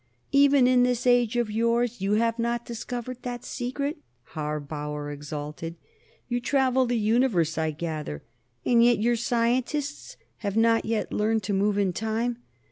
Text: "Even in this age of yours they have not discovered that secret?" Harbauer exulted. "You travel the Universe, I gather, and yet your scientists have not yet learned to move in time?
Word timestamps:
"Even 0.31 0.65
in 0.65 0.81
this 0.81 1.05
age 1.05 1.35
of 1.35 1.51
yours 1.51 1.99
they 1.99 2.07
have 2.17 2.39
not 2.39 2.65
discovered 2.65 3.21
that 3.21 3.45
secret?" 3.45 3.97
Harbauer 4.33 5.11
exulted. 5.13 5.75
"You 6.27 6.41
travel 6.41 6.87
the 6.87 6.97
Universe, 6.97 7.55
I 7.55 7.69
gather, 7.69 8.23
and 8.65 8.83
yet 8.83 8.97
your 8.97 9.15
scientists 9.15 10.17
have 10.37 10.57
not 10.57 10.85
yet 10.85 11.13
learned 11.13 11.43
to 11.43 11.53
move 11.53 11.77
in 11.77 11.93
time? 11.93 12.39